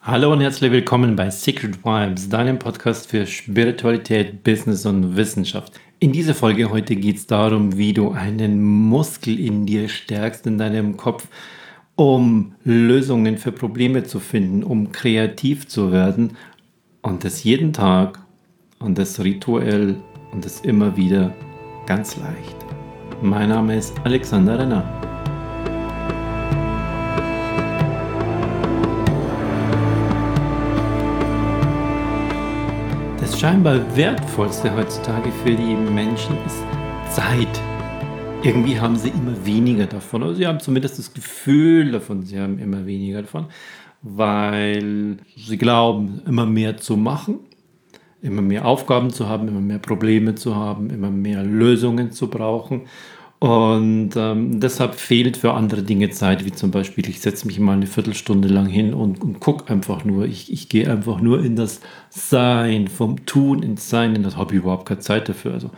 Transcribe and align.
Hallo 0.00 0.32
und 0.32 0.40
herzlich 0.40 0.70
willkommen 0.70 1.16
bei 1.16 1.28
Secret 1.28 1.84
Vibes, 1.84 2.28
deinem 2.28 2.58
Podcast 2.58 3.10
für 3.10 3.26
Spiritualität, 3.26 4.42
Business 4.44 4.86
und 4.86 5.16
Wissenschaft. 5.16 5.78
In 5.98 6.12
dieser 6.12 6.34
Folge 6.34 6.70
heute 6.70 6.96
geht 6.96 7.16
es 7.16 7.26
darum, 7.26 7.76
wie 7.76 7.92
du 7.92 8.12
einen 8.12 8.62
Muskel 8.62 9.38
in 9.38 9.66
dir 9.66 9.88
stärkst, 9.88 10.46
in 10.46 10.56
deinem 10.56 10.96
Kopf, 10.96 11.26
um 11.96 12.54
Lösungen 12.64 13.36
für 13.38 13.52
Probleme 13.52 14.04
zu 14.04 14.20
finden, 14.20 14.62
um 14.62 14.92
kreativ 14.92 15.66
zu 15.66 15.90
werden 15.90 16.36
und 17.02 17.24
das 17.24 17.42
jeden 17.42 17.72
Tag 17.72 18.20
und 18.78 18.96
das 18.98 19.22
rituell 19.22 19.96
und 20.32 20.44
das 20.44 20.60
immer 20.60 20.96
wieder 20.96 21.34
ganz 21.86 22.16
leicht. 22.16 22.56
Mein 23.20 23.48
Name 23.48 23.76
ist 23.76 23.94
Alexander 24.04 24.60
Renner. 24.60 25.17
Scheinbar 33.48 33.80
wertvollste 33.96 34.76
heutzutage 34.76 35.32
für 35.42 35.54
die 35.54 35.74
Menschen 35.74 36.36
ist 36.44 36.62
Zeit. 37.16 37.48
Irgendwie 38.42 38.78
haben 38.78 38.94
sie 38.96 39.08
immer 39.08 39.46
weniger 39.46 39.86
davon. 39.86 40.22
Oder 40.22 40.34
sie 40.34 40.46
haben 40.46 40.60
zumindest 40.60 40.98
das 40.98 41.14
Gefühl 41.14 41.92
davon, 41.92 42.24
sie 42.24 42.38
haben 42.38 42.58
immer 42.58 42.84
weniger 42.84 43.22
davon, 43.22 43.46
weil 44.02 45.16
sie 45.34 45.56
glauben, 45.56 46.20
immer 46.26 46.44
mehr 46.44 46.76
zu 46.76 46.98
machen, 46.98 47.38
immer 48.20 48.42
mehr 48.42 48.66
Aufgaben 48.66 49.08
zu 49.08 49.30
haben, 49.30 49.48
immer 49.48 49.62
mehr 49.62 49.78
Probleme 49.78 50.34
zu 50.34 50.54
haben, 50.54 50.90
immer 50.90 51.10
mehr 51.10 51.42
Lösungen 51.42 52.12
zu 52.12 52.28
brauchen. 52.28 52.82
Und 53.40 54.10
ähm, 54.16 54.58
deshalb 54.58 54.96
fehlt 54.96 55.36
für 55.36 55.54
andere 55.54 55.84
Dinge 55.84 56.10
Zeit, 56.10 56.44
wie 56.44 56.50
zum 56.50 56.72
Beispiel, 56.72 57.08
ich 57.08 57.20
setze 57.20 57.46
mich 57.46 57.60
mal 57.60 57.74
eine 57.74 57.86
Viertelstunde 57.86 58.48
lang 58.48 58.66
hin 58.66 58.94
und, 58.94 59.22
und 59.22 59.38
gucke 59.38 59.70
einfach 59.70 60.04
nur. 60.04 60.24
Ich, 60.24 60.52
ich 60.52 60.68
gehe 60.68 60.90
einfach 60.90 61.20
nur 61.20 61.44
in 61.44 61.54
das 61.54 61.80
Sein, 62.10 62.88
vom 62.88 63.26
Tun 63.26 63.62
ins 63.62 63.88
Sein, 63.88 64.16
in 64.16 64.24
das 64.24 64.34
ich 64.34 64.52
überhaupt 64.52 64.88
keine 64.88 64.98
Zeit 64.98 65.28
dafür. 65.28 65.54
Also 65.54 65.70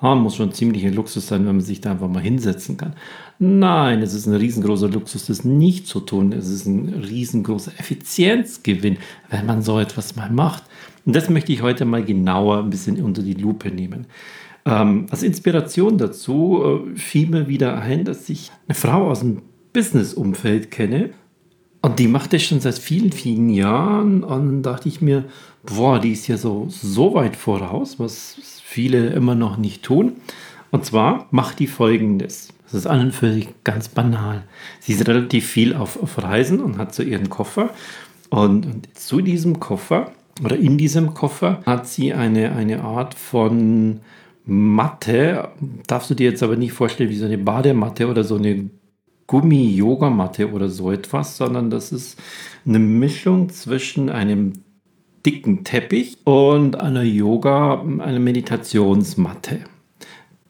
ah, 0.00 0.14
muss 0.14 0.36
schon 0.36 0.52
ziemlich 0.52 0.86
ein 0.86 0.94
Luxus 0.94 1.26
sein, 1.26 1.40
wenn 1.40 1.56
man 1.56 1.60
sich 1.60 1.80
da 1.80 1.90
einfach 1.90 2.08
mal 2.08 2.22
hinsetzen 2.22 2.76
kann. 2.76 2.94
Nein, 3.40 4.00
es 4.02 4.14
ist 4.14 4.26
ein 4.26 4.34
riesengroßer 4.34 4.88
Luxus, 4.88 5.26
das 5.26 5.44
nicht 5.44 5.88
zu 5.88 5.98
tun. 5.98 6.32
Es 6.32 6.48
ist 6.48 6.66
ein 6.66 6.88
riesengroßer 6.88 7.72
Effizienzgewinn, 7.78 8.98
wenn 9.30 9.46
man 9.46 9.62
so 9.62 9.80
etwas 9.80 10.14
mal 10.14 10.30
macht. 10.30 10.62
Und 11.04 11.16
das 11.16 11.28
möchte 11.30 11.52
ich 11.52 11.62
heute 11.62 11.84
mal 11.84 12.04
genauer 12.04 12.58
ein 12.58 12.70
bisschen 12.70 13.02
unter 13.02 13.22
die 13.22 13.34
Lupe 13.34 13.70
nehmen. 13.70 14.06
Ähm, 14.64 15.06
als 15.10 15.22
Inspiration 15.22 15.98
dazu 15.98 16.84
äh, 16.94 16.96
fiel 16.98 17.28
mir 17.28 17.48
wieder 17.48 17.80
ein, 17.80 18.04
dass 18.04 18.28
ich 18.28 18.50
eine 18.66 18.74
Frau 18.74 19.10
aus 19.10 19.20
dem 19.20 19.42
Business-Umfeld 19.72 20.70
kenne. 20.70 21.10
Und 21.80 21.98
die 21.98 22.08
macht 22.08 22.32
das 22.32 22.42
schon 22.42 22.60
seit 22.60 22.78
vielen, 22.78 23.12
vielen 23.12 23.50
Jahren. 23.50 24.24
Und 24.24 24.62
dachte 24.62 24.88
ich 24.88 25.00
mir, 25.00 25.24
boah, 25.64 25.98
die 25.98 26.12
ist 26.12 26.26
ja 26.26 26.36
so, 26.36 26.66
so 26.68 27.14
weit 27.14 27.36
voraus, 27.36 27.98
was 27.98 28.36
viele 28.64 29.08
immer 29.10 29.34
noch 29.34 29.56
nicht 29.56 29.82
tun. 29.82 30.14
Und 30.70 30.84
zwar 30.84 31.28
macht 31.30 31.60
die 31.60 31.66
folgendes. 31.66 32.48
Das 32.64 32.74
ist 32.74 32.86
an 32.86 33.00
und 33.00 33.14
für 33.14 33.32
sich 33.32 33.48
ganz 33.64 33.88
banal. 33.88 34.44
Sie 34.80 34.92
ist 34.92 35.08
relativ 35.08 35.46
viel 35.46 35.74
auf, 35.74 36.02
auf 36.02 36.22
Reisen 36.22 36.60
und 36.60 36.76
hat 36.76 36.94
so 36.94 37.02
ihren 37.02 37.30
Koffer. 37.30 37.70
Und, 38.28 38.66
und 38.66 38.98
zu 38.98 39.22
diesem 39.22 39.58
Koffer 39.58 40.12
oder 40.44 40.56
in 40.56 40.76
diesem 40.76 41.14
Koffer 41.14 41.62
hat 41.64 41.86
sie 41.86 42.12
eine, 42.12 42.52
eine 42.52 42.82
Art 42.82 43.14
von 43.14 44.00
Matte, 44.50 45.50
darfst 45.86 46.08
du 46.08 46.14
dir 46.14 46.30
jetzt 46.30 46.42
aber 46.42 46.56
nicht 46.56 46.72
vorstellen 46.72 47.10
wie 47.10 47.16
so 47.16 47.26
eine 47.26 47.36
Badematte 47.36 48.08
oder 48.08 48.24
so 48.24 48.36
eine 48.36 48.70
Gummi-Yogamatte 49.26 50.50
oder 50.50 50.70
so 50.70 50.90
etwas, 50.90 51.36
sondern 51.36 51.68
das 51.68 51.92
ist 51.92 52.18
eine 52.66 52.78
Mischung 52.78 53.50
zwischen 53.50 54.08
einem 54.08 54.54
dicken 55.26 55.64
Teppich 55.64 56.16
und 56.24 56.80
einer 56.80 57.02
Yoga, 57.02 57.82
einer 57.82 58.18
Meditationsmatte. 58.20 59.60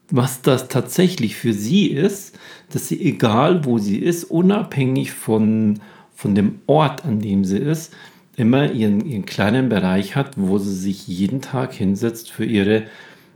Was 0.09 0.41
das 0.41 0.69
tatsächlich 0.69 1.35
für 1.35 1.51
sie 1.51 1.87
ist, 1.87 2.39
dass 2.71 2.87
sie 2.87 3.01
egal 3.01 3.65
wo 3.65 3.79
sie 3.79 3.97
ist, 3.97 4.23
unabhängig 4.23 5.11
von, 5.11 5.81
von 6.15 6.35
dem 6.35 6.61
Ort, 6.67 7.03
an 7.03 7.19
dem 7.19 7.43
sie 7.43 7.57
ist, 7.57 7.93
immer 8.37 8.71
ihren, 8.71 9.05
ihren 9.05 9.25
kleinen 9.25 9.67
Bereich 9.67 10.15
hat, 10.15 10.35
wo 10.37 10.57
sie 10.57 10.73
sich 10.73 11.05
jeden 11.05 11.41
Tag 11.41 11.73
hinsetzt 11.73 12.31
für 12.31 12.45
ihre 12.45 12.83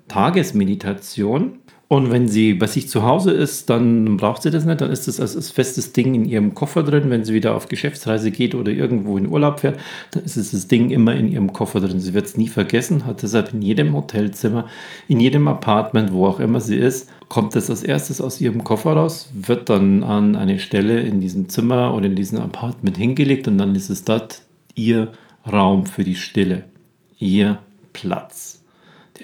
Tagesmeditation. 0.08 1.60
Und 1.94 2.10
wenn 2.10 2.28
sie 2.28 2.56
bei 2.56 2.66
sich 2.66 2.90
zu 2.90 3.04
Hause 3.04 3.30
ist, 3.30 3.70
dann 3.70 4.18
braucht 4.18 4.42
sie 4.42 4.50
das 4.50 4.66
nicht. 4.66 4.82
Dann 4.82 4.90
ist 4.90 5.08
das 5.08 5.20
als, 5.20 5.52
festes 5.52 5.94
Ding 5.94 6.16
in 6.16 6.26
ihrem 6.26 6.56
Koffer 6.56 6.82
drin. 6.82 7.12
Wenn 7.12 7.24
sie 7.24 7.36
wieder 7.36 7.54
auf 7.54 7.68
Geschäftsreise 7.68 8.32
geht 8.32 8.56
oder 8.56 8.72
irgendwo 8.72 9.16
in 9.16 9.28
Urlaub 9.28 9.60
fährt, 9.60 9.80
dann 10.10 10.24
ist 10.24 10.38
das 10.38 10.68
Ding 10.68 10.90
immer 10.90 11.14
in 11.16 11.28
ihrem 11.32 11.54
Koffer 11.54 11.82
drin. 11.82 12.00
Sie 12.00 12.16
wird 12.16 12.26
es 12.26 12.36
nie 12.36 12.48
vergessen, 12.48 13.06
hat 13.06 13.22
deshalb 13.22 13.54
in 13.54 13.62
jedem 13.62 13.94
Hotelzimmer, 13.94 14.66
in 15.08 15.20
jedem 15.20 15.48
Apartment, 15.48 16.14
wo 16.14 16.26
auch 16.26 16.40
immer 16.40 16.62
sie 16.62 16.78
ist, 16.78 17.12
kommt 17.30 17.56
es 17.56 17.70
als 17.70 17.84
erstes 17.84 18.22
aus 18.22 18.42
ihrem 18.42 18.64
Koffer 18.64 18.94
raus, 18.94 19.30
wird 19.34 19.70
dann 19.70 20.04
an 20.04 20.36
eine 20.36 20.58
Stelle 20.58 21.00
in 21.02 21.22
diesem 21.22 21.48
Zimmer 21.48 21.94
oder 21.94 22.08
in 22.08 22.16
diesem 22.16 22.40
Apartment 22.40 22.98
hingelegt 22.98 23.48
und 23.48 23.60
dann 23.60 23.76
ist 23.76 23.92
es 23.92 24.04
dort 24.04 24.42
ihr 24.74 25.12
Raum 25.46 25.86
für 25.86 26.04
die 26.04 26.16
Stille, 26.16 26.64
ihr 27.20 27.60
Platz 27.92 28.63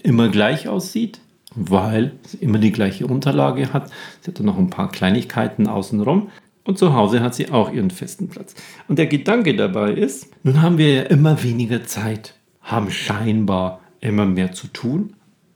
immer 0.03 0.29
gleich 0.29 0.67
aussieht, 0.67 1.19
weil 1.55 2.13
sie 2.23 2.37
immer 2.37 2.59
die 2.59 2.71
gleiche 2.71 3.07
Unterlage 3.07 3.73
hat. 3.73 3.89
Sie 4.21 4.31
hat 4.31 4.39
dann 4.39 4.45
noch 4.45 4.57
ein 4.57 4.69
paar 4.69 4.91
Kleinigkeiten 4.91 5.67
außenrum. 5.67 6.29
Und 6.63 6.77
zu 6.77 6.93
Hause 6.93 7.21
hat 7.21 7.33
sie 7.33 7.49
auch 7.49 7.71
ihren 7.71 7.89
festen 7.89 8.29
Platz. 8.29 8.53
Und 8.87 8.99
der 8.99 9.07
Gedanke 9.07 9.55
dabei 9.55 9.91
ist, 9.91 10.27
nun 10.43 10.61
haben 10.61 10.77
wir 10.77 10.93
ja 10.93 11.01
immer 11.03 11.41
weniger 11.43 11.83
Zeit, 11.83 12.35
haben 12.61 12.91
scheinbar 12.91 13.79
immer 14.01 14.25
mehr 14.25 14.51
zu 14.51 14.67
tun, 14.67 15.13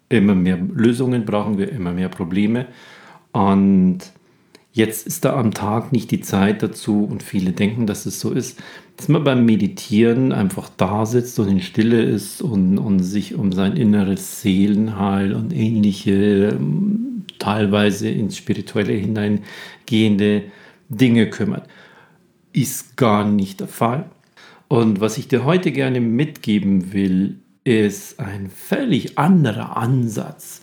immer 0.09 0.33
mehr 0.33 0.57
Lösungen 0.57 1.25
brauchen 1.25 1.57
wir, 1.57 1.71
immer 1.71 1.91
mehr 1.91 2.09
Probleme. 2.09 2.65
Und 3.31 4.00
Jetzt 4.75 5.05
ist 5.05 5.23
da 5.23 5.35
am 5.35 5.53
Tag 5.53 5.91
nicht 5.91 6.09
die 6.09 6.21
Zeit 6.21 6.63
dazu 6.63 7.03
und 7.05 7.21
viele 7.21 7.51
denken, 7.51 7.85
dass 7.85 8.07
es 8.07 8.19
so 8.19 8.31
ist, 8.31 8.59
dass 8.98 9.08
man 9.08 9.24
beim 9.24 9.46
Meditieren 9.46 10.31
einfach 10.31 10.70
da 10.78 11.06
sitzt 11.06 11.40
und 11.40 11.50
in 11.50 11.62
Stille 11.62 12.04
ist 12.04 12.42
und, 12.42 12.78
und 12.78 13.00
sich 13.00 13.36
um 13.36 13.52
sein 13.52 13.76
inneres 13.76 14.42
Seelenheil 14.42 15.34
und 15.34 15.54
ähnliche, 15.54 16.50
ähm, 16.50 17.26
teilweise 17.40 18.09
ins 18.09 18.38
Spirituelle 18.38 18.94
hineingehende 18.94 20.44
Dinge 20.90 21.30
kümmert. 21.30 21.68
Ist 22.54 22.96
gar 22.98 23.26
nicht 23.26 23.59
der 23.59 23.68
Fall. 23.68 24.09
Und 24.68 25.02
was 25.02 25.18
ich 25.18 25.28
dir 25.28 25.44
heute 25.44 25.72
gerne 25.72 26.00
mitgeben 26.00 26.94
will, 26.94 27.40
ist 27.64 28.20
ein 28.20 28.50
völlig 28.50 29.18
anderer 29.18 29.78
Ansatz 29.78 30.62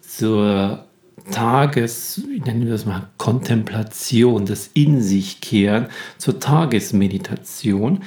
zur 0.00 0.84
Tages, 1.30 2.20
nennen 2.44 2.64
wir 2.64 2.72
das 2.72 2.86
mal, 2.86 3.08
Kontemplation, 3.18 4.46
das 4.46 4.70
In 4.74 5.00
sich 5.00 5.40
kehren 5.40 5.86
zur 6.18 6.40
Tagesmeditation. 6.40 8.00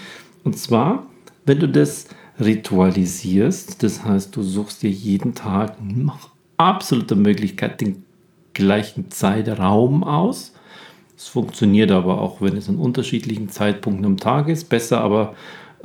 Und 0.44 0.58
zwar, 0.58 1.06
wenn 1.46 1.60
du 1.60 1.70
das 1.70 2.08
ritualisierst, 2.40 3.82
das 3.84 4.04
heißt, 4.04 4.36
du 4.36 4.44
suchst 4.44 4.84
dir 4.84 4.90
jeden 4.90 5.36
Tag 5.36 5.78
nach 5.82 6.30
absoluter 6.58 7.16
Möglichkeit 7.16 7.82
den 7.82 8.04
gleichen 8.54 9.12
Zeitraum 9.12 10.04
aus. 10.04 10.54
Es 11.18 11.28
funktioniert 11.28 11.92
aber 11.92 12.22
auch, 12.22 12.42
wenn 12.42 12.58
es 12.58 12.68
an 12.68 12.78
unterschiedlichen 12.78 13.50
Zeitpunkten 13.50 14.06
am 14.06 14.18
Tag 14.18 14.50
ist, 14.50 14.70
besser 14.70 15.02
aber 15.02 15.36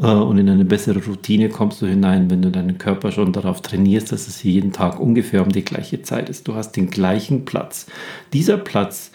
und 0.08 0.38
in 0.38 0.48
eine 0.48 0.64
bessere 0.64 1.04
Routine 1.04 1.50
kommst 1.50 1.82
du 1.82 1.86
hinein, 1.86 2.30
wenn 2.30 2.40
du 2.40 2.50
deinen 2.50 2.78
Körper 2.78 3.12
schon 3.12 3.34
darauf 3.34 3.60
trainierst, 3.60 4.12
dass 4.12 4.28
es 4.28 4.42
jeden 4.42 4.72
Tag 4.72 4.98
ungefähr 4.98 5.42
um 5.42 5.50
die 5.50 5.64
gleiche 5.64 6.00
Zeit 6.00 6.30
ist. 6.30 6.48
Du 6.48 6.54
hast 6.54 6.72
den 6.72 6.88
gleichen 6.88 7.44
Platz. 7.44 7.86
Dieser 8.32 8.56
Platz, 8.56 9.12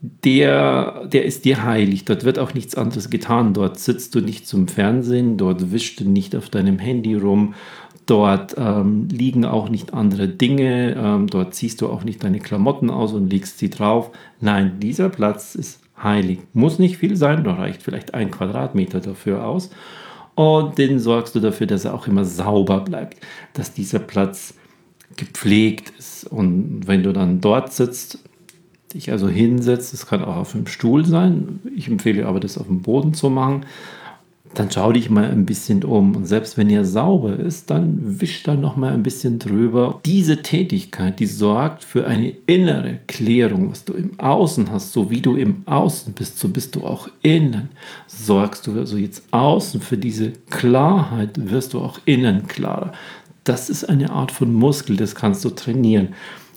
der, 0.00 1.06
der 1.06 1.24
ist 1.26 1.44
dir 1.44 1.62
heilig. 1.62 2.06
Dort 2.06 2.24
wird 2.24 2.40
auch 2.40 2.54
nichts 2.54 2.74
anderes 2.74 3.08
getan. 3.08 3.54
Dort 3.54 3.78
sitzt 3.78 4.16
du 4.16 4.20
nicht 4.20 4.48
zum 4.48 4.66
Fernsehen, 4.66 5.36
dort 5.36 5.70
wischst 5.70 6.00
du 6.00 6.08
nicht 6.08 6.34
auf 6.34 6.48
deinem 6.50 6.80
Handy 6.80 7.14
rum, 7.14 7.54
dort 8.06 8.56
ähm, 8.58 9.06
liegen 9.08 9.44
auch 9.44 9.68
nicht 9.68 9.94
andere 9.94 10.26
Dinge, 10.26 10.96
ähm, 10.98 11.28
dort 11.28 11.54
ziehst 11.54 11.80
du 11.82 11.88
auch 11.88 12.02
nicht 12.02 12.24
deine 12.24 12.40
Klamotten 12.40 12.90
aus 12.90 13.12
und 13.12 13.30
legst 13.30 13.60
sie 13.60 13.70
drauf. 13.70 14.10
Nein, 14.40 14.80
dieser 14.80 15.08
Platz 15.08 15.54
ist 15.54 15.82
heilig. 16.02 16.40
Muss 16.52 16.80
nicht 16.80 16.96
viel 16.96 17.14
sein, 17.14 17.44
da 17.44 17.54
reicht 17.54 17.84
vielleicht 17.84 18.14
ein 18.14 18.32
Quadratmeter 18.32 18.98
dafür 18.98 19.46
aus 19.46 19.70
und 20.36 20.76
den 20.78 21.00
sorgst 21.00 21.34
du 21.34 21.40
dafür, 21.40 21.66
dass 21.66 21.86
er 21.86 21.94
auch 21.94 22.06
immer 22.06 22.24
sauber 22.24 22.80
bleibt, 22.80 23.18
dass 23.54 23.72
dieser 23.72 23.98
Platz 23.98 24.54
gepflegt 25.16 25.92
ist. 25.98 26.24
Und 26.24 26.82
wenn 26.86 27.02
du 27.02 27.12
dann 27.12 27.40
dort 27.40 27.72
sitzt, 27.72 28.18
dich 28.92 29.10
also 29.10 29.28
hinsetzt, 29.28 29.94
das 29.94 30.06
kann 30.06 30.22
auch 30.22 30.36
auf 30.36 30.54
einem 30.54 30.66
Stuhl 30.66 31.06
sein, 31.06 31.60
ich 31.74 31.88
empfehle 31.88 32.26
aber 32.26 32.38
das 32.38 32.58
auf 32.58 32.66
dem 32.66 32.82
Boden 32.82 33.14
zu 33.14 33.30
machen, 33.30 33.64
dann 34.54 34.70
schau 34.70 34.92
dich 34.92 35.10
mal 35.10 35.30
ein 35.30 35.44
bisschen 35.44 35.84
um. 35.84 36.16
Und 36.16 36.26
selbst 36.26 36.56
wenn 36.56 36.70
er 36.70 36.84
sauber 36.84 37.38
ist, 37.38 37.70
dann 37.70 38.20
wisch 38.20 38.42
da 38.42 38.54
noch 38.54 38.76
mal 38.76 38.92
ein 38.92 39.02
bisschen 39.02 39.38
drüber. 39.38 40.00
Diese 40.04 40.42
Tätigkeit, 40.42 41.20
die 41.20 41.26
sorgt 41.26 41.84
für 41.84 42.06
eine 42.06 42.32
innere 42.46 42.98
Klärung, 43.06 43.70
was 43.70 43.84
du 43.84 43.92
im 43.92 44.18
Außen 44.18 44.70
hast, 44.70 44.92
so 44.92 45.10
wie 45.10 45.20
du 45.20 45.36
im 45.36 45.62
Außen 45.66 46.12
bist, 46.14 46.38
so 46.38 46.48
bist 46.48 46.74
du 46.74 46.84
auch 46.84 47.08
innen. 47.22 47.68
Sorgst 48.06 48.66
du 48.66 48.72
also 48.72 48.96
jetzt 48.96 49.22
außen 49.30 49.80
für 49.80 49.98
diese 49.98 50.32
Klarheit, 50.50 51.50
wirst 51.50 51.74
du 51.74 51.80
auch 51.80 52.00
innen 52.04 52.46
klarer. 52.46 52.92
Das 53.44 53.70
ist 53.70 53.84
eine 53.84 54.10
Art 54.10 54.32
von 54.32 54.52
Muskel, 54.52 54.96
das 54.96 55.14
kannst 55.14 55.44
du 55.44 55.50
trainieren. 55.50 56.08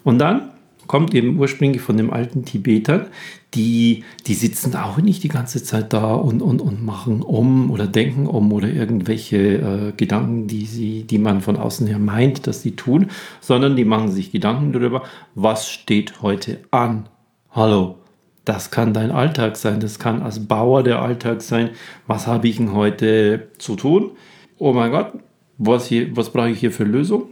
Und 0.04 0.20
dann 0.20 0.50
kommt 0.90 1.14
eben 1.14 1.38
ursprünglich 1.38 1.84
von 1.84 1.98
dem 1.98 2.12
alten 2.12 2.46
Tibetern, 2.46 3.06
die, 3.54 4.04
die 4.26 4.34
sitzen 4.34 4.76
auch 4.76 4.98
nicht 4.98 5.24
die 5.24 5.28
ganze 5.28 5.64
Zeit 5.64 5.94
da 5.94 6.16
und, 6.16 6.42
und, 6.42 6.62
und 6.62 6.84
machen 6.84 7.22
um 7.22 7.70
oder 7.70 7.86
denken 7.86 8.26
um 8.26 8.52
oder 8.52 8.68
irgendwelche 8.70 9.38
äh, 9.38 9.92
Gedanken, 9.96 10.48
die, 10.48 10.66
sie, 10.66 11.04
die 11.04 11.20
man 11.20 11.42
von 11.42 11.58
außen 11.58 11.86
her 11.86 12.00
meint, 12.00 12.48
dass 12.48 12.64
sie 12.64 12.76
tun, 12.76 13.12
sondern 13.40 13.76
die 13.76 13.86
machen 13.86 14.10
sich 14.10 14.32
Gedanken 14.32 14.74
darüber, 14.74 15.04
was 15.36 15.70
steht 15.70 16.24
heute 16.24 16.62
an. 16.72 17.08
Hallo, 17.52 18.00
das 18.44 18.72
kann 18.72 18.92
dein 18.92 19.12
Alltag 19.12 19.58
sein, 19.58 19.80
das 19.80 20.00
kann 20.00 20.24
als 20.24 20.48
Bauer 20.48 20.82
der 20.82 21.04
Alltag 21.04 21.44
sein. 21.44 21.70
Was 22.08 22.26
habe 22.26 22.48
ich 22.48 22.58
denn 22.58 22.74
heute 22.74 23.50
zu 23.60 23.76
tun? 23.76 24.14
Oh 24.58 24.74
mein 24.74 24.90
Gott, 24.90 25.14
was, 25.60 25.86
hier, 25.86 26.18
was 26.18 26.32
brauche 26.32 26.50
ich 26.50 26.60
hier 26.60 26.72
für 26.72 26.84
Lösung? 26.84 27.30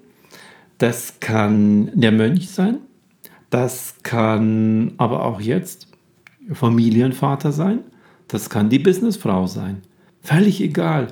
Das 0.78 1.20
kann 1.20 1.90
der 1.96 2.12
Mönch 2.12 2.52
sein, 2.52 2.82
das 3.50 3.96
kann 4.04 4.94
aber 4.98 5.24
auch 5.26 5.40
jetzt 5.40 5.88
Familienvater 6.52 7.52
sein. 7.52 7.80
Das 8.28 8.50
kann 8.50 8.70
die 8.70 8.80
Businessfrau 8.80 9.48
sein. 9.48 9.82
Völlig 10.22 10.62
egal. 10.62 11.08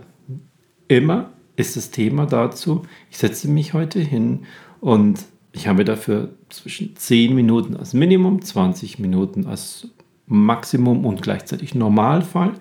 Immer 0.87 1.31
ist 1.55 1.77
das 1.77 1.91
Thema 1.91 2.25
dazu, 2.25 2.83
ich 3.09 3.17
setze 3.17 3.47
mich 3.47 3.73
heute 3.73 3.99
hin 3.99 4.41
und 4.81 5.23
ich 5.53 5.67
habe 5.67 5.85
dafür 5.85 6.33
zwischen 6.49 6.95
10 6.97 7.33
Minuten 7.33 7.77
als 7.77 7.93
Minimum, 7.93 8.41
20 8.41 8.99
Minuten 8.99 9.45
als 9.45 9.87
Maximum 10.27 11.05
und 11.05 11.21
gleichzeitig 11.21 11.75
Normalfall. 11.75 12.53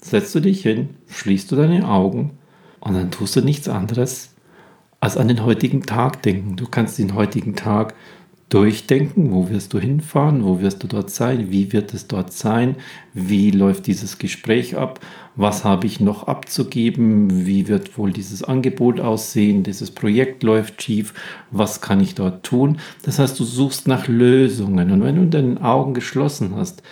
Setzt 0.00 0.34
du 0.34 0.40
dich 0.40 0.62
hin, 0.62 0.90
schließt 1.08 1.50
du 1.50 1.56
deine 1.56 1.88
Augen 1.88 2.38
und 2.78 2.94
dann 2.94 3.10
tust 3.10 3.34
du 3.34 3.40
nichts 3.40 3.68
anderes 3.68 4.34
als 5.00 5.16
an 5.16 5.26
den 5.26 5.44
heutigen 5.44 5.82
Tag 5.82 6.22
denken. 6.22 6.54
Du 6.54 6.66
kannst 6.66 6.98
den 6.98 7.14
heutigen 7.14 7.56
Tag 7.56 7.94
durchdenken, 8.52 9.32
wo 9.32 9.48
wirst 9.48 9.72
du 9.72 9.78
hinfahren, 9.78 10.44
wo 10.44 10.60
wirst 10.60 10.82
du 10.82 10.86
dort 10.86 11.08
sein, 11.08 11.50
wie 11.50 11.72
wird 11.72 11.94
es 11.94 12.06
dort 12.06 12.34
sein, 12.34 12.76
wie 13.14 13.50
läuft 13.50 13.86
dieses 13.86 14.18
Gespräch 14.18 14.76
ab, 14.76 15.00
was 15.36 15.64
habe 15.64 15.86
ich 15.86 16.00
noch 16.00 16.28
abzugeben, 16.28 17.46
wie 17.46 17.66
wird 17.68 17.96
wohl 17.96 18.12
dieses 18.12 18.44
Angebot 18.44 19.00
aussehen, 19.00 19.62
dieses 19.62 19.90
Projekt 19.90 20.42
läuft 20.42 20.82
schief, 20.82 21.14
was 21.50 21.80
kann 21.80 22.00
ich 22.00 22.14
dort 22.14 22.44
tun. 22.44 22.78
Das 23.04 23.18
heißt, 23.18 23.40
du 23.40 23.44
suchst 23.44 23.88
nach 23.88 24.06
Lösungen 24.06 24.90
und 24.90 25.02
wenn 25.02 25.16
du 25.16 25.26
deine 25.26 25.62
Augen 25.64 25.94
geschlossen 25.94 26.54
hast, 26.54 26.82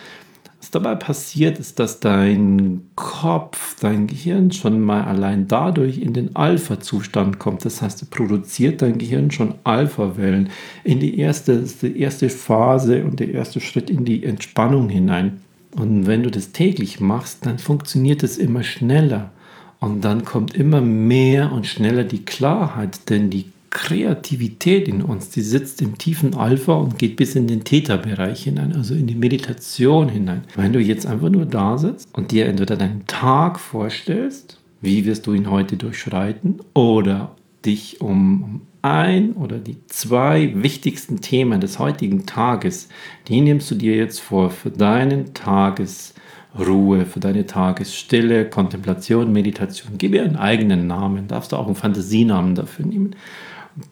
dabei 0.70 0.94
passiert, 0.94 1.58
ist, 1.58 1.78
dass 1.78 2.00
dein 2.00 2.82
Kopf, 2.94 3.76
dein 3.80 4.06
Gehirn 4.06 4.52
schon 4.52 4.80
mal 4.80 5.04
allein 5.04 5.48
dadurch 5.48 5.98
in 5.98 6.12
den 6.12 6.36
Alpha-Zustand 6.36 7.38
kommt. 7.38 7.64
Das 7.64 7.82
heißt, 7.82 8.10
produziert 8.10 8.82
dein 8.82 8.98
Gehirn 8.98 9.30
schon 9.30 9.54
Alpha-Wellen 9.64 10.50
in 10.84 11.00
die 11.00 11.18
erste, 11.18 11.64
die 11.82 12.00
erste 12.00 12.28
Phase 12.28 13.04
und 13.04 13.20
der 13.20 13.30
erste 13.32 13.60
Schritt 13.60 13.90
in 13.90 14.04
die 14.04 14.24
Entspannung 14.24 14.88
hinein. 14.88 15.40
Und 15.76 16.06
wenn 16.06 16.22
du 16.22 16.30
das 16.30 16.52
täglich 16.52 17.00
machst, 17.00 17.46
dann 17.46 17.58
funktioniert 17.58 18.22
es 18.22 18.38
immer 18.38 18.62
schneller. 18.62 19.30
Und 19.78 20.04
dann 20.04 20.24
kommt 20.24 20.54
immer 20.54 20.80
mehr 20.80 21.52
und 21.52 21.66
schneller 21.66 22.04
die 22.04 22.24
Klarheit, 22.24 23.08
denn 23.08 23.30
die 23.30 23.46
Kreativität 23.70 24.88
in 24.88 25.00
uns, 25.02 25.30
die 25.30 25.42
sitzt 25.42 25.80
im 25.80 25.96
tiefen 25.96 26.34
Alpha 26.34 26.72
und 26.72 26.98
geht 26.98 27.16
bis 27.16 27.36
in 27.36 27.46
den 27.46 27.64
Theta-Bereich 27.64 28.42
hinein, 28.42 28.74
also 28.74 28.94
in 28.94 29.06
die 29.06 29.14
Meditation 29.14 30.08
hinein. 30.08 30.42
Wenn 30.56 30.72
du 30.72 30.80
jetzt 30.80 31.06
einfach 31.06 31.30
nur 31.30 31.46
da 31.46 31.78
sitzt 31.78 32.08
und 32.12 32.32
dir 32.32 32.46
entweder 32.46 32.76
deinen 32.76 33.06
Tag 33.06 33.60
vorstellst, 33.60 34.58
wie 34.80 35.04
wirst 35.04 35.26
du 35.26 35.34
ihn 35.34 35.50
heute 35.50 35.76
durchschreiten, 35.76 36.60
oder 36.74 37.36
dich 37.64 38.00
um 38.00 38.62
ein 38.82 39.32
oder 39.32 39.58
die 39.58 39.76
zwei 39.86 40.52
wichtigsten 40.56 41.20
Themen 41.20 41.60
des 41.60 41.78
heutigen 41.78 42.26
Tages, 42.26 42.88
die 43.28 43.40
nimmst 43.40 43.70
du 43.70 43.74
dir 43.74 43.94
jetzt 43.94 44.20
vor 44.20 44.50
für 44.50 44.70
deinen 44.70 45.34
Tagesruhe, 45.34 47.04
für 47.04 47.20
deine 47.20 47.46
Tagesstille, 47.46 48.46
Kontemplation, 48.48 49.32
Meditation. 49.32 49.92
Gib 49.98 50.14
ihr 50.14 50.24
einen 50.24 50.36
eigenen 50.36 50.86
Namen, 50.86 51.28
darfst 51.28 51.52
du 51.52 51.56
auch 51.56 51.66
einen 51.66 51.76
Fantasienamen 51.76 52.54
dafür 52.54 52.86
nehmen. 52.86 53.14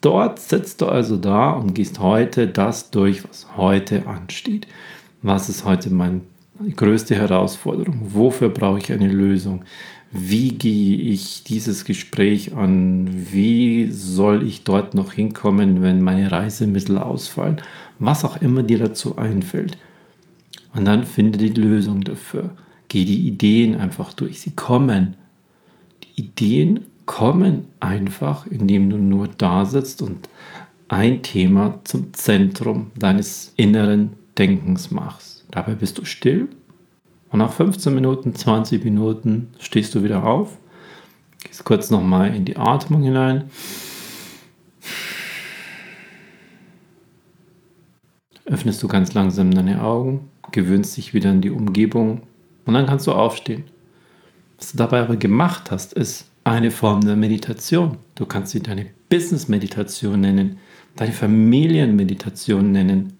Dort 0.01 0.39
sitzt 0.39 0.81
du 0.81 0.87
also 0.87 1.17
da 1.17 1.51
und 1.51 1.73
gehst 1.73 1.99
heute 1.99 2.47
das 2.47 2.91
durch, 2.91 3.27
was 3.27 3.57
heute 3.57 4.07
ansteht. 4.07 4.67
Was 5.21 5.49
ist 5.49 5.65
heute 5.65 5.89
meine 5.89 6.21
größte 6.75 7.15
Herausforderung? 7.15 7.99
Wofür 8.13 8.49
brauche 8.49 8.79
ich 8.79 8.91
eine 8.91 9.07
Lösung? 9.07 9.63
Wie 10.11 10.49
gehe 10.49 10.97
ich 10.97 11.43
dieses 11.43 11.85
Gespräch 11.85 12.55
an? 12.55 13.09
Wie 13.31 13.91
soll 13.91 14.43
ich 14.43 14.63
dort 14.63 14.95
noch 14.95 15.13
hinkommen, 15.13 15.81
wenn 15.81 16.01
meine 16.01 16.31
Reisemittel 16.31 16.97
ausfallen? 16.97 17.61
Was 17.99 18.25
auch 18.25 18.41
immer 18.41 18.63
dir 18.63 18.79
dazu 18.79 19.17
einfällt. 19.17 19.77
Und 20.73 20.85
dann 20.85 21.05
finde 21.05 21.37
die 21.37 21.49
Lösung 21.49 22.01
dafür. 22.01 22.51
Geh 22.87 23.05
die 23.05 23.27
Ideen 23.27 23.75
einfach 23.75 24.13
durch. 24.13 24.41
Sie 24.41 24.51
kommen. 24.51 25.15
Die 26.03 26.21
Ideen 26.21 26.85
kommen 27.09 27.65
einfach, 27.79 28.45
indem 28.45 28.91
du 28.91 28.97
nur 28.97 29.27
da 29.29 29.65
sitzt 29.65 30.03
und 30.03 30.29
ein 30.89 31.23
Thema 31.23 31.79
zum 31.83 32.13
Zentrum 32.13 32.91
deines 32.95 33.51
inneren 33.57 34.11
Denkens 34.37 34.91
machst. 34.91 35.43
Dabei 35.49 35.73
bist 35.73 35.97
du 35.97 36.05
still 36.05 36.49
und 37.31 37.39
nach 37.39 37.51
15 37.51 37.95
Minuten, 37.95 38.35
20 38.35 38.83
Minuten 38.85 39.49
stehst 39.57 39.95
du 39.95 40.03
wieder 40.03 40.23
auf, 40.23 40.59
gehst 41.43 41.65
kurz 41.65 41.89
nochmal 41.89 42.35
in 42.35 42.45
die 42.45 42.57
Atmung 42.57 43.01
hinein. 43.01 43.49
Öffnest 48.45 48.83
du 48.83 48.87
ganz 48.87 49.15
langsam 49.15 49.49
deine 49.49 49.81
Augen, 49.81 50.29
gewöhnst 50.51 50.95
dich 50.95 51.15
wieder 51.15 51.31
an 51.31 51.41
die 51.41 51.49
Umgebung 51.49 52.21
und 52.65 52.75
dann 52.75 52.85
kannst 52.85 53.07
du 53.07 53.13
aufstehen. 53.13 53.63
Was 54.59 54.73
du 54.73 54.77
dabei 54.77 55.01
aber 55.01 55.15
gemacht 55.15 55.71
hast, 55.71 55.93
ist, 55.93 56.28
eine 56.43 56.71
Form 56.71 57.01
der 57.01 57.15
Meditation. 57.15 57.97
Du 58.15 58.25
kannst 58.25 58.51
sie 58.51 58.61
deine 58.61 58.87
Business-Meditation 59.09 60.21
nennen, 60.21 60.57
deine 60.95 61.11
Familienmeditation 61.11 62.71
nennen. 62.71 63.13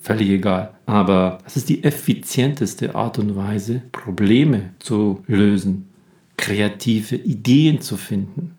Völlig 0.00 0.30
egal. 0.30 0.74
Aber 0.86 1.38
es 1.46 1.56
ist 1.56 1.68
die 1.68 1.84
effizienteste 1.84 2.94
Art 2.94 3.18
und 3.18 3.36
Weise, 3.36 3.82
Probleme 3.92 4.70
zu 4.78 5.22
lösen, 5.26 5.88
kreative 6.36 7.16
Ideen 7.16 7.80
zu 7.80 7.96
finden. 7.96 8.56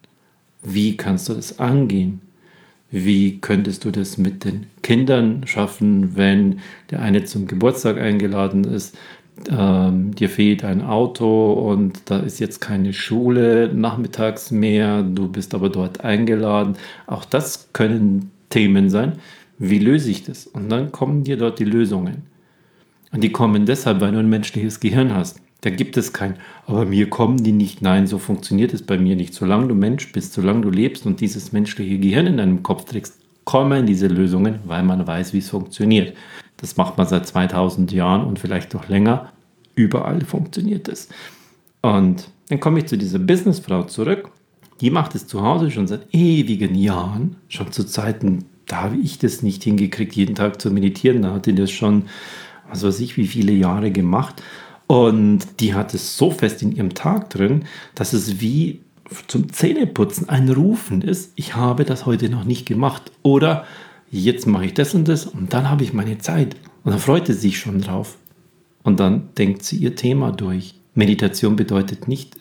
Wie 0.62 0.96
kannst 0.98 1.30
du 1.30 1.34
das 1.34 1.60
angehen? 1.60 2.22
Wie 2.92 3.40
könntest 3.40 3.86
du 3.86 3.92
das 3.92 4.18
mit 4.18 4.44
den 4.44 4.68
Kindern 4.84 5.48
schaffen, 5.48 6.18
wenn 6.18 6.60
der 6.92 7.02
eine 7.02 7.24
zum 7.24 7.48
Geburtstag 7.48 7.98
eingeladen 7.98 8.66
ist, 8.66 8.98
ähm, 9.50 10.14
dir 10.14 10.30
fehlt 10.30 10.64
ein 10.64 10.82
Auto 10.82 11.54
und 11.54 12.02
da 12.06 12.20
ist 12.20 12.40
jetzt 12.40 12.60
keine 12.62 12.94
Schule 12.94 13.72
nachmittags 13.74 14.52
mehr, 14.52 15.04
du 15.04 15.28
bist 15.28 15.56
aber 15.56 15.70
dort 15.70 16.04
eingeladen. 16.04 16.76
Auch 17.08 17.26
das 17.26 17.70
können 17.74 18.32
Themen 18.50 18.90
sein. 18.90 19.14
Wie 19.58 19.80
löse 19.80 20.12
ich 20.12 20.24
das? 20.24 20.48
Und 20.48 20.70
dann 20.70 20.92
kommen 20.92 21.24
dir 21.24 21.38
dort 21.38 21.60
die 21.60 21.66
Lösungen. 21.66 22.24
Und 23.12 23.24
die 23.24 23.32
kommen 23.32 23.66
deshalb, 23.66 24.02
weil 24.02 24.12
du 24.12 24.20
ein 24.20 24.30
menschliches 24.30 24.80
Gehirn 24.80 25.14
hast. 25.14 25.40
Da 25.62 25.70
gibt 25.70 25.96
es 25.98 26.12
kein, 26.12 26.38
aber 26.66 26.86
mir 26.86 27.10
kommen 27.10 27.44
die 27.44 27.52
nicht. 27.52 27.82
Nein, 27.82 28.08
so 28.08 28.18
funktioniert 28.18 28.74
es 28.74 28.82
bei 28.82 28.98
mir 28.98 29.16
nicht. 29.16 29.34
Solange 29.34 29.68
du 29.68 29.76
Mensch 29.76 30.12
bist, 30.12 30.34
solange 30.34 30.62
du 30.62 30.72
lebst 30.72 31.06
und 31.06 31.22
dieses 31.22 31.52
menschliche 31.52 32.00
Gehirn 32.00 32.26
in 32.26 32.38
deinem 32.38 32.64
Kopf 32.64 32.86
trägst, 32.86 33.20
kommen 33.44 33.86
diese 33.86 34.08
Lösungen, 34.08 34.60
weil 34.66 34.82
man 34.84 35.06
weiß, 35.06 35.34
wie 35.34 35.40
es 35.40 35.50
funktioniert. 35.50 36.16
Das 36.62 36.78
macht 36.78 36.98
man 36.98 37.08
seit 37.08 37.28
2000 37.28 37.92
Jahren 37.92 38.26
und 38.26 38.40
vielleicht 38.40 38.74
noch 38.74 38.88
länger. 38.88 39.32
Überall 39.76 40.22
funktioniert 40.22 40.88
es. 40.88 41.10
Und 41.82 42.30
dann 42.50 42.60
komme 42.60 42.80
ich 42.80 42.86
zu 42.86 42.98
dieser 42.98 43.20
Businessfrau 43.20 43.84
zurück. 43.84 44.30
Die 44.80 44.92
macht 44.92 45.16
es 45.16 45.28
zu 45.28 45.42
Hause 45.42 45.72
schon 45.72 45.88
seit 45.88 46.14
ewigen 46.14 46.76
Jahren, 46.76 47.36
schon 47.50 47.72
zu 47.72 47.84
Zeiten, 47.84 48.46
da 48.68 48.84
habe 48.84 48.98
ich 48.98 49.20
das 49.20 49.42
nicht 49.42 49.64
hingekriegt, 49.64 50.14
jeden 50.14 50.36
Tag 50.36 50.62
zu 50.62 50.72
meditieren. 50.72 51.24
Da 51.24 51.34
hat 51.34 51.46
die 51.46 51.56
das 51.56 51.72
schon, 51.72 52.06
was 52.70 52.84
weiß 52.84 53.00
ich, 53.02 53.18
wie 53.18 53.28
viele 53.28 53.52
Jahre 53.52 53.92
gemacht. 53.92 54.42
Und 54.88 55.60
die 55.60 55.74
hat 55.74 55.94
es 55.94 56.18
so 56.18 56.32
fest 56.32 56.62
in 56.62 56.72
ihrem 56.72 56.94
Tag 56.94 57.30
drin, 57.30 57.66
dass 57.96 58.14
es 58.14 58.40
wie 58.40 58.82
zum 59.28 59.52
Zähneputzen 59.52 60.30
ein 60.30 60.50
Rufen 60.50 61.02
ist, 61.02 61.34
ich 61.36 61.56
habe 61.56 61.84
das 61.84 62.06
heute 62.06 62.30
noch 62.30 62.46
nicht 62.46 62.66
gemacht. 62.66 63.12
Oder 63.24 63.66
jetzt 64.12 64.46
mache 64.46 64.66
ich 64.66 64.74
das 64.74 64.94
und 64.94 65.08
das 65.08 65.26
und 65.26 65.54
dann 65.54 65.70
habe 65.70 65.84
ich 65.84 65.94
meine 65.94 66.18
Zeit. 66.20 66.56
Und 66.84 66.92
dann 66.92 67.00
freut 67.00 67.28
sie 67.28 67.34
sich 67.34 67.58
schon 67.58 67.82
drauf. 67.82 68.18
Und 68.84 69.00
dann 69.00 69.30
denkt 69.38 69.64
sie 69.64 69.78
ihr 69.78 69.96
Thema 69.96 70.32
durch. 70.32 70.76
Meditation 70.94 71.56
bedeutet 71.56 72.08
nicht 72.08 72.36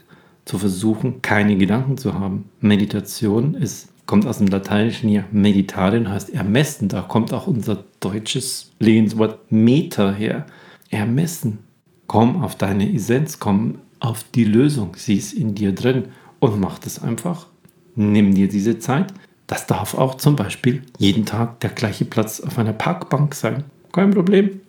zu 0.44 0.58
versuchen, 0.58 1.22
keine 1.22 1.56
Gedanken 1.56 1.96
zu 1.96 2.14
haben. 2.14 2.46
Meditation 2.60 3.54
ist, 3.54 3.88
kommt 4.06 4.26
aus 4.26 4.38
dem 4.38 4.48
Lateinischen 4.48 5.08
hier, 5.08 5.24
meditare 5.30 5.98
und 5.98 6.08
heißt 6.08 6.30
ermessen. 6.30 6.88
Da 6.88 7.02
kommt 7.02 7.32
auch 7.32 7.46
unser 7.46 7.84
deutsches 8.00 8.72
Lebenswort 8.80 9.52
Meta 9.52 10.12
her. 10.12 10.46
Ermessen. 10.88 11.58
Komm 12.06 12.42
auf 12.42 12.56
deine 12.56 12.92
Essenz, 12.92 13.38
komm 13.38 13.78
auf 14.00 14.24
die 14.34 14.44
Lösung. 14.44 14.94
Sie 14.96 15.14
ist 15.14 15.32
in 15.32 15.54
dir 15.54 15.72
drin 15.72 16.06
und 16.40 16.58
mach 16.58 16.80
das 16.80 17.00
einfach. 17.00 17.46
Nimm 17.94 18.34
dir 18.34 18.48
diese 18.48 18.78
Zeit. 18.78 19.12
Das 19.50 19.66
darf 19.66 19.94
auch 19.94 20.14
zum 20.14 20.36
Beispiel 20.36 20.82
jeden 20.96 21.26
Tag 21.26 21.58
der 21.58 21.70
gleiche 21.70 22.04
Platz 22.04 22.38
auf 22.38 22.56
einer 22.56 22.72
Parkbank 22.72 23.34
sein. 23.34 23.64
Kein 23.90 24.12
Problem. 24.12 24.60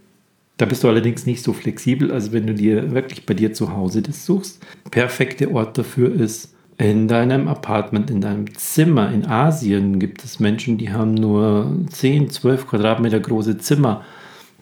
Da 0.57 0.65
bist 0.65 0.83
du 0.83 0.87
allerdings 0.87 1.27
nicht 1.27 1.43
so 1.43 1.53
flexibel, 1.53 2.11
als 2.11 2.31
wenn 2.31 2.47
du 2.47 2.55
dir 2.55 2.91
wirklich 2.91 3.27
bei 3.27 3.35
dir 3.35 3.53
zu 3.53 3.73
Hause 3.73 4.01
das 4.01 4.25
suchst. 4.25 4.59
Perfekte 4.89 5.51
Ort 5.51 5.77
dafür 5.77 6.11
ist 6.11 6.55
in 6.79 7.07
deinem 7.07 7.47
Apartment, 7.47 8.09
in 8.09 8.21
deinem 8.21 8.51
Zimmer. 8.55 9.11
In 9.11 9.27
Asien 9.27 9.99
gibt 9.99 10.23
es 10.23 10.39
Menschen, 10.39 10.79
die 10.79 10.91
haben 10.91 11.13
nur 11.13 11.77
10, 11.91 12.31
12 12.31 12.65
Quadratmeter 12.65 13.19
große 13.19 13.59
Zimmer. 13.59 14.03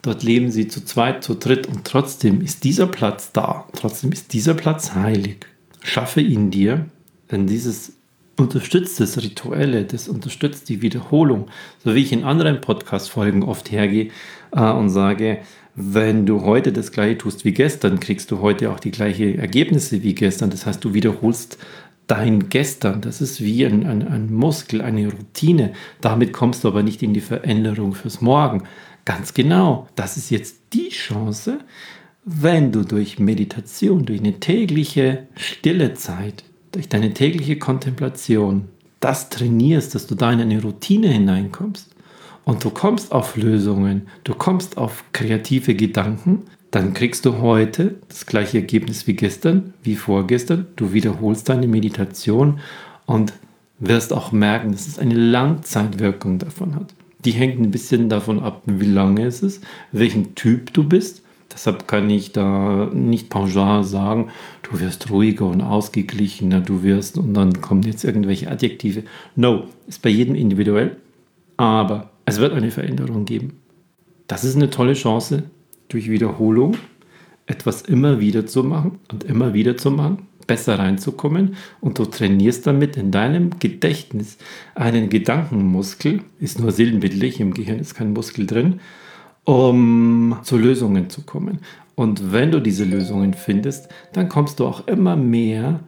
Dort 0.01 0.23
leben 0.23 0.51
sie 0.51 0.67
zu 0.67 0.83
zweit, 0.83 1.23
zu 1.23 1.35
dritt 1.35 1.65
und 1.65 1.85
trotzdem 1.85 2.41
ist 2.41 2.65
dieser 2.65 2.87
Platz 2.87 3.31
da. 3.31 3.69
Trotzdem 3.71 4.11
ist 4.11 4.33
dieser 4.33 4.53
Platz 4.53 4.95
heilig. 4.95 5.45
Schaffe 5.81 6.19
ihn 6.19 6.51
dir, 6.51 6.87
denn 7.31 7.47
dieses 7.47 7.98
unterstützt 8.39 8.99
das 8.99 9.21
Rituelle, 9.21 9.85
das 9.85 10.07
unterstützt 10.07 10.69
die 10.69 10.81
Wiederholung. 10.81 11.47
So 11.83 11.95
wie 11.95 12.01
ich 12.01 12.11
in 12.11 12.23
anderen 12.23 12.61
Podcast-Folgen 12.61 13.43
oft 13.43 13.71
hergehe 13.71 14.09
äh, 14.51 14.71
und 14.71 14.89
sage, 14.89 15.39
wenn 15.75 16.25
du 16.25 16.41
heute 16.41 16.73
das 16.73 16.91
gleiche 16.91 17.19
tust 17.19 17.45
wie 17.45 17.53
gestern, 17.53 17.99
kriegst 17.99 18.31
du 18.31 18.39
heute 18.39 18.71
auch 18.71 18.79
die 18.79 18.91
gleichen 18.91 19.39
Ergebnisse 19.39 20.03
wie 20.03 20.13
gestern. 20.13 20.49
Das 20.49 20.65
heißt, 20.65 20.83
du 20.83 20.93
wiederholst 20.93 21.57
dein 22.07 22.49
Gestern. 22.49 23.01
Das 23.01 23.21
ist 23.21 23.39
wie 23.39 23.65
ein, 23.65 23.85
ein, 23.85 24.07
ein 24.07 24.33
Muskel, 24.33 24.81
eine 24.81 25.05
Routine. 25.07 25.73
Damit 26.01 26.33
kommst 26.33 26.63
du 26.63 26.67
aber 26.67 26.83
nicht 26.83 27.03
in 27.03 27.13
die 27.13 27.21
Veränderung 27.21 27.93
fürs 27.93 28.19
Morgen. 28.19 28.63
Ganz 29.05 29.33
genau. 29.33 29.87
Das 29.95 30.17
ist 30.17 30.31
jetzt 30.31 30.57
die 30.73 30.89
Chance, 30.89 31.59
wenn 32.25 32.71
du 32.71 32.83
durch 32.83 33.19
Meditation, 33.19 34.05
durch 34.05 34.19
eine 34.19 34.39
tägliche 34.39 35.27
stille 35.35 35.93
Zeit, 35.93 36.43
durch 36.71 36.89
deine 36.89 37.13
tägliche 37.13 37.57
Kontemplation 37.57 38.69
das 38.99 39.29
trainierst, 39.29 39.95
dass 39.95 40.07
du 40.07 40.15
da 40.15 40.31
in 40.31 40.41
eine 40.41 40.61
Routine 40.61 41.07
hineinkommst 41.07 41.95
und 42.43 42.63
du 42.63 42.69
kommst 42.69 43.11
auf 43.11 43.37
Lösungen, 43.37 44.07
du 44.23 44.33
kommst 44.33 44.77
auf 44.77 45.03
kreative 45.13 45.75
Gedanken, 45.75 46.43
dann 46.71 46.93
kriegst 46.93 47.25
du 47.25 47.39
heute 47.39 47.95
das 48.09 48.25
gleiche 48.25 48.59
Ergebnis 48.59 49.07
wie 49.07 49.13
gestern, 49.13 49.73
wie 49.81 49.95
vorgestern. 49.95 50.67
Du 50.75 50.93
wiederholst 50.93 51.49
deine 51.49 51.67
Meditation 51.67 52.59
und 53.05 53.33
wirst 53.79 54.13
auch 54.13 54.31
merken, 54.31 54.71
dass 54.71 54.87
es 54.87 54.99
eine 54.99 55.15
Langzeitwirkung 55.15 56.37
davon 56.37 56.75
hat. 56.75 56.93
Die 57.25 57.31
hängt 57.31 57.59
ein 57.59 57.71
bisschen 57.71 58.07
davon 58.07 58.41
ab, 58.41 58.61
wie 58.65 58.85
lange 58.85 59.25
es 59.25 59.41
ist, 59.41 59.63
welchen 59.91 60.35
Typ 60.35 60.73
du 60.73 60.83
bist. 60.83 61.23
Deshalb 61.59 61.89
kann 61.89 62.09
ich 62.09 62.31
da 62.31 62.89
nicht 62.93 63.29
pauschal 63.29 63.83
sagen, 63.83 64.29
du 64.63 64.79
wirst 64.79 65.11
ruhiger 65.11 65.45
und 65.45 65.59
ausgeglichener, 65.59 66.61
du 66.61 66.83
wirst 66.83 67.17
und 67.17 67.33
dann 67.33 67.59
kommen 67.59 67.83
jetzt 67.83 68.05
irgendwelche 68.05 68.49
Adjektive. 68.49 69.03
No, 69.35 69.65
ist 69.85 70.01
bei 70.01 70.07
jedem 70.07 70.35
individuell, 70.35 70.95
aber 71.57 72.11
es 72.23 72.39
wird 72.39 72.53
eine 72.53 72.71
Veränderung 72.71 73.25
geben. 73.25 73.59
Das 74.27 74.45
ist 74.45 74.55
eine 74.55 74.69
tolle 74.69 74.93
Chance, 74.93 75.43
durch 75.89 76.09
Wiederholung 76.09 76.77
etwas 77.45 77.81
immer 77.81 78.21
wieder 78.21 78.45
zu 78.45 78.63
machen 78.63 78.99
und 79.11 79.25
immer 79.25 79.53
wieder 79.53 79.75
zu 79.75 79.91
machen, 79.91 80.27
besser 80.47 80.79
reinzukommen 80.79 81.57
und 81.81 81.99
du 81.99 82.05
trainierst 82.05 82.67
damit 82.67 82.95
in 82.95 83.11
deinem 83.11 83.59
Gedächtnis 83.59 84.37
einen 84.75 85.09
Gedankenmuskel, 85.09 86.21
ist 86.39 86.57
nur 86.57 86.71
silbenbildlich, 86.71 87.41
im 87.41 87.53
Gehirn 87.53 87.79
ist 87.79 87.95
kein 87.95 88.13
Muskel 88.13 88.47
drin, 88.47 88.79
um 89.49 90.37
zu 90.43 90.59
Lösungen 90.59 91.09
zu 91.09 91.23
kommen. 91.23 91.57
Und 91.95 92.31
wenn 92.31 92.51
du 92.51 92.59
diese 92.59 92.83
Lösungen 92.83 93.33
findest, 93.33 93.89
dann 94.13 94.29
kommst 94.29 94.59
du 94.59 94.67
auch 94.67 94.85
immer 94.87 95.15
mehr 95.15 95.79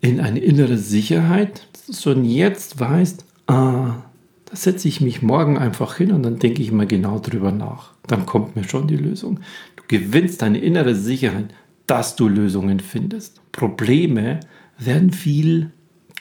in 0.00 0.20
eine 0.20 0.38
innere 0.38 0.78
Sicherheit, 0.78 1.66
schon 1.90 2.24
jetzt 2.24 2.78
weißt, 2.78 3.24
ah, 3.48 3.96
da 4.44 4.56
setze 4.56 4.86
ich 4.86 5.00
mich 5.00 5.22
morgen 5.22 5.58
einfach 5.58 5.96
hin 5.96 6.12
und 6.12 6.22
dann 6.22 6.38
denke 6.38 6.62
ich 6.62 6.70
mal 6.70 6.86
genau 6.86 7.18
drüber 7.18 7.50
nach. 7.50 7.94
Dann 8.06 8.26
kommt 8.26 8.54
mir 8.54 8.62
schon 8.62 8.86
die 8.86 8.96
Lösung. 8.96 9.40
Du 9.74 9.82
gewinnst 9.88 10.42
deine 10.42 10.58
innere 10.58 10.94
Sicherheit, 10.94 11.52
dass 11.88 12.14
du 12.14 12.28
Lösungen 12.28 12.78
findest. 12.78 13.40
Probleme 13.50 14.38
werden 14.78 15.12
viel 15.12 15.72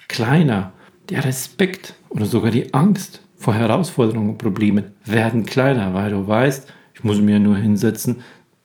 kleiner. 0.07 0.73
Der 1.09 1.23
Respekt 1.23 1.93
oder 2.09 2.25
sogar 2.25 2.49
die 2.49 2.73
Angst 2.73 3.21
vor 3.37 3.53
Herausforderungen 3.53 4.31
und 4.31 4.37
Problemen 4.39 4.85
werden 5.05 5.45
kleiner, 5.45 5.93
weil 5.93 6.09
du 6.09 6.27
weißt, 6.27 6.67
ich 6.99 7.05
muss 7.05 7.21
mir 7.21 7.39
nur 7.39 7.55
hinsetzen, 7.55 8.17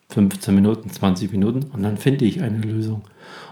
15 0.08 0.52
Minuten, 0.52 0.90
20 0.90 1.30
Minuten 1.30 1.70
und 1.72 1.84
dann 1.84 1.96
finde 1.96 2.24
ich 2.24 2.42
eine 2.42 2.58
Lösung. 2.58 3.02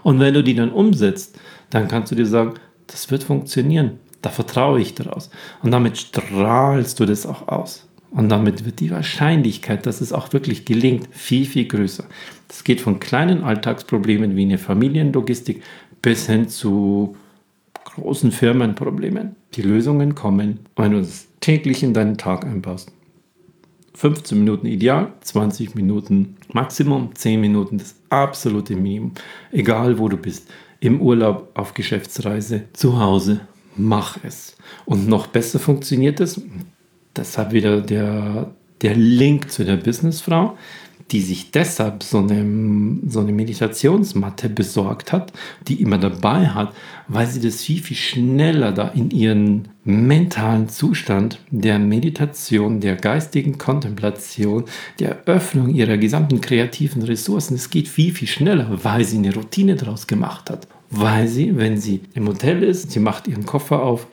Und 0.03 0.19
wenn 0.19 0.33
du 0.33 0.43
die 0.43 0.55
dann 0.55 0.71
umsetzt, 0.73 1.39
dann 1.69 1.87
kannst 1.87 2.11
du 2.11 2.15
dir 2.15 2.25
sagen, 2.25 2.55
das 2.87 3.09
wird 3.09 3.23
funktionieren. 3.23 3.91
Da 4.21 4.29
vertraue 4.29 4.81
ich 4.81 4.93
daraus. 4.93 5.29
Und 5.61 5.71
damit 5.71 5.97
strahlst 5.97 6.99
du 6.99 7.05
das 7.05 7.25
auch 7.25 7.47
aus. 7.47 7.87
Und 8.11 8.27
damit 8.27 8.65
wird 8.65 8.81
die 8.81 8.91
Wahrscheinlichkeit, 8.91 9.85
dass 9.85 10.01
es 10.01 10.11
auch 10.11 10.33
wirklich 10.33 10.65
gelingt, 10.65 11.07
viel, 11.11 11.45
viel 11.45 11.65
größer. 11.65 12.03
Das 12.49 12.65
geht 12.65 12.81
von 12.81 12.99
kleinen 12.99 13.43
Alltagsproblemen 13.43 14.35
wie 14.35 14.43
eine 14.43 14.57
Familienlogistik 14.57 15.63
bis 16.01 16.27
hin 16.27 16.49
zu 16.49 17.15
großen 17.85 18.33
Firmenproblemen. 18.33 19.37
Die 19.53 19.61
Lösungen 19.61 20.13
kommen, 20.13 20.59
wenn 20.75 20.91
du 20.91 20.99
es 20.99 21.27
täglich 21.39 21.83
in 21.83 21.93
deinen 21.93 22.17
Tag 22.17 22.45
einbaust. 22.45 22.91
15 23.95 24.37
Minuten 24.37 24.65
ideal, 24.65 25.13
20 25.21 25.75
Minuten 25.75 26.37
Maximum, 26.51 27.13
10 27.15 27.39
Minuten 27.39 27.77
das 27.77 27.95
absolute 28.09 28.75
Minimum. 28.75 29.11
Egal 29.51 29.99
wo 29.99 30.09
du 30.09 30.17
bist, 30.17 30.49
im 30.79 30.99
Urlaub, 31.01 31.49
auf 31.53 31.73
Geschäftsreise, 31.73 32.65
zu 32.73 32.99
Hause, 32.99 33.41
mach 33.75 34.17
es. 34.23 34.57
Und 34.85 35.07
noch 35.07 35.27
besser 35.27 35.59
funktioniert 35.59 36.19
es, 36.19 36.41
deshalb 37.15 37.51
wieder 37.53 37.81
der, 37.81 38.51
der 38.81 38.95
Link 38.95 39.51
zu 39.51 39.63
der 39.63 39.77
Businessfrau 39.77 40.57
die 41.11 41.21
sich 41.21 41.51
deshalb 41.51 42.03
so 42.03 42.19
eine, 42.19 42.99
so 43.07 43.19
eine 43.19 43.31
Meditationsmatte 43.31 44.49
besorgt 44.49 45.11
hat, 45.11 45.33
die 45.67 45.81
immer 45.81 45.97
dabei 45.97 46.47
hat, 46.47 46.73
weil 47.07 47.27
sie 47.27 47.41
das 47.41 47.61
viel, 47.61 47.81
viel 47.81 47.97
schneller 47.97 48.71
da 48.71 48.87
in 48.89 49.11
ihren 49.11 49.67
mentalen 49.83 50.69
Zustand 50.69 51.39
der 51.51 51.77
Meditation, 51.77 52.79
der 52.79 52.95
geistigen 52.95 53.57
Kontemplation, 53.57 54.65
der 54.99 55.23
Öffnung 55.25 55.69
ihrer 55.69 55.97
gesamten 55.97 56.41
kreativen 56.41 57.03
Ressourcen, 57.03 57.55
es 57.55 57.69
geht 57.69 57.87
viel, 57.87 58.13
viel 58.13 58.27
schneller, 58.27 58.79
weil 58.83 59.03
sie 59.03 59.17
eine 59.17 59.33
Routine 59.33 59.75
daraus 59.75 60.07
gemacht 60.07 60.49
hat. 60.49 60.67
Weil 60.89 61.27
sie, 61.27 61.57
wenn 61.57 61.77
sie 61.77 62.01
im 62.13 62.27
Hotel 62.27 62.63
ist, 62.63 62.91
sie 62.91 62.99
macht 62.99 63.27
ihren 63.27 63.45
Koffer 63.45 63.81
auf, 63.81 64.07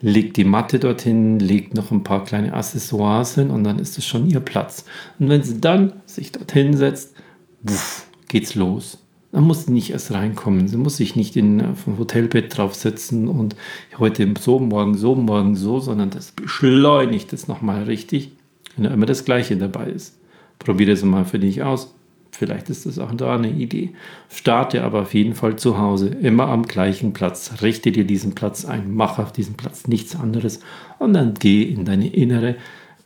legt 0.00 0.36
die 0.36 0.44
Matte 0.44 0.78
dorthin, 0.78 1.38
legt 1.38 1.74
noch 1.74 1.90
ein 1.90 2.02
paar 2.02 2.24
kleine 2.24 2.54
Accessoires 2.54 3.34
hin 3.34 3.50
und 3.50 3.64
dann 3.64 3.78
ist 3.78 3.98
es 3.98 4.04
schon 4.04 4.28
ihr 4.28 4.40
Platz. 4.40 4.84
Und 5.18 5.28
wenn 5.28 5.42
sie 5.42 5.60
dann 5.60 5.94
sich 6.06 6.32
dorthin 6.32 6.76
setzt, 6.76 7.14
wuff, 7.62 8.06
geht's 8.28 8.54
los. 8.54 8.98
Dann 9.32 9.44
muss 9.44 9.66
sie 9.66 9.72
nicht 9.72 9.90
erst 9.90 10.12
reinkommen. 10.12 10.68
Sie 10.68 10.76
muss 10.76 10.96
sich 10.96 11.16
nicht 11.16 11.36
in, 11.36 11.60
auf 11.64 11.84
dem 11.84 11.98
Hotelbett 11.98 12.56
draufsetzen 12.56 13.28
und 13.28 13.56
heute 13.98 14.32
so, 14.40 14.58
morgen 14.58 14.96
so, 14.96 15.14
morgen 15.14 15.56
so, 15.56 15.80
sondern 15.80 16.10
das 16.10 16.32
beschleunigt 16.32 17.32
es 17.32 17.48
nochmal 17.48 17.82
richtig, 17.84 18.32
wenn 18.76 18.84
da 18.84 18.90
immer 18.90 19.06
das 19.06 19.24
Gleiche 19.24 19.56
dabei 19.56 19.90
ist. 19.90 20.18
Probier 20.58 20.86
das 20.86 21.02
mal 21.02 21.24
für 21.24 21.38
dich 21.38 21.62
aus. 21.62 21.95
Vielleicht 22.38 22.68
ist 22.68 22.84
das 22.84 22.98
auch 22.98 23.14
da 23.14 23.34
eine 23.34 23.50
Idee. 23.50 23.90
Starte 24.28 24.82
aber 24.82 25.02
auf 25.02 25.14
jeden 25.14 25.34
Fall 25.34 25.56
zu 25.56 25.78
Hause, 25.78 26.08
immer 26.08 26.48
am 26.48 26.64
gleichen 26.64 27.14
Platz. 27.14 27.62
Richte 27.62 27.92
dir 27.92 28.04
diesen 28.04 28.34
Platz 28.34 28.66
ein, 28.66 28.94
mach 28.94 29.18
auf 29.18 29.32
diesem 29.32 29.54
Platz 29.54 29.88
nichts 29.88 30.14
anderes 30.14 30.60
und 30.98 31.14
dann 31.14 31.32
geh 31.32 31.62
in 31.62 31.86
deine 31.86 32.12
innere 32.12 32.56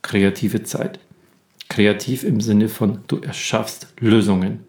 kreative 0.03 0.65
Zeit. 0.65 0.99
Kreativ 1.69 2.25
im 2.25 2.41
Sinne 2.41 2.69
von, 2.69 2.99
du 3.07 3.19
erschaffst 3.19 3.95
Lösungen. 4.01 4.61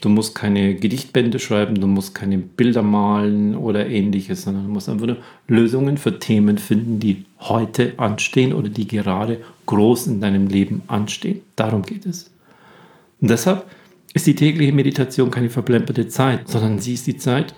Du 0.00 0.08
musst 0.08 0.36
keine 0.36 0.76
Gedichtbände 0.76 1.40
schreiben, 1.40 1.80
du 1.80 1.88
musst 1.88 2.14
keine 2.14 2.38
Bilder 2.38 2.82
malen 2.82 3.56
oder 3.56 3.88
ähnliches, 3.88 4.42
sondern 4.42 4.66
du 4.66 4.70
musst 4.70 4.88
einfach 4.88 5.08
nur 5.08 5.16
Lösungen 5.48 5.98
für 5.98 6.20
Themen 6.20 6.58
finden, 6.58 7.00
die 7.00 7.24
heute 7.40 7.94
anstehen 7.96 8.52
oder 8.52 8.68
die 8.68 8.86
gerade 8.86 9.40
groß 9.66 10.06
in 10.06 10.20
deinem 10.20 10.46
Leben 10.46 10.82
anstehen. 10.86 11.40
Darum 11.56 11.82
geht 11.82 12.06
es. 12.06 12.30
Und 13.20 13.28
deshalb 13.28 13.66
ist 14.14 14.26
die 14.26 14.34
tägliche 14.34 14.72
Meditation 14.72 15.30
keine 15.30 15.50
verplemperte 15.50 16.08
Zeit, 16.08 16.48
sondern 16.48 16.78
sie 16.78 16.94
ist 16.94 17.06
die 17.06 17.16
Zeit, 17.16 17.54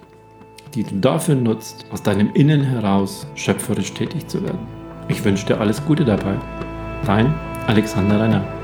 die 0.75 0.85
du 0.85 0.97
dafür 0.97 1.35
nutzt, 1.35 1.87
aus 1.91 2.03
deinem 2.03 2.33
Innen 2.35 2.63
heraus 2.63 3.27
schöpferisch 3.35 3.93
tätig 3.93 4.27
zu 4.29 4.43
werden. 4.43 4.61
Ich 5.09 5.25
wünsche 5.25 5.47
dir 5.47 5.61
alles 5.61 5.85
Gute 5.85 6.05
dabei. 6.05 6.37
Dein 7.05 7.35
Alexander 7.67 8.21
Renner. 8.21 8.60